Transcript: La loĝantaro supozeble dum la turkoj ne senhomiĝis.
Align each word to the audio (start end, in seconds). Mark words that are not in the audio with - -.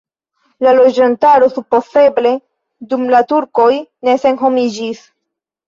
La 0.67 0.71
loĝantaro 0.77 1.49
supozeble 1.57 2.33
dum 2.95 3.05
la 3.13 3.23
turkoj 3.35 3.71
ne 4.11 4.19
senhomiĝis. 4.27 5.07